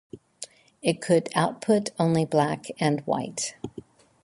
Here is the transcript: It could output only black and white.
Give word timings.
It 0.81 0.99
could 0.99 1.29
output 1.35 1.91
only 1.99 2.25
black 2.25 2.71
and 2.79 3.01
white. 3.01 3.53